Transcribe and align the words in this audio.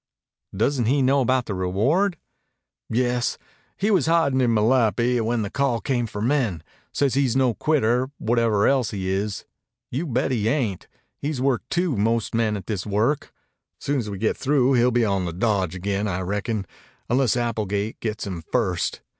"Doesn't 0.57 0.85
he 0.85 1.03
know 1.03 1.21
about 1.21 1.45
the 1.45 1.53
reward?" 1.53 2.17
"Yes. 2.89 3.37
He 3.77 3.91
was 3.91 4.07
hidin' 4.07 4.41
in 4.41 4.49
Malapi 4.51 5.21
when 5.21 5.43
the 5.43 5.51
call 5.51 5.79
came 5.79 6.07
for 6.07 6.23
men. 6.23 6.63
Says 6.91 7.13
he's 7.13 7.35
no 7.35 7.53
quitter, 7.53 8.09
whatever 8.17 8.65
else 8.67 8.89
he 8.89 9.07
is. 9.07 9.45
You 9.91 10.07
bet 10.07 10.31
he 10.31 10.47
ain't. 10.47 10.87
He's 11.19 11.39
worth 11.39 11.61
two 11.69 11.93
of 11.93 11.99
most 11.99 12.33
men 12.33 12.57
at 12.57 12.65
this 12.65 12.83
work. 12.87 13.31
Soon 13.77 13.99
as 13.99 14.09
we 14.09 14.17
get 14.17 14.35
through 14.35 14.73
he'll 14.73 14.89
be 14.89 15.05
on 15.05 15.25
the 15.25 15.31
dodge 15.33 15.75
again, 15.75 16.07
I 16.07 16.21
reckon, 16.21 16.65
unless 17.07 17.37
Applegate 17.37 17.99
gets 17.99 18.25
him 18.25 18.41
first. 18.41 19.01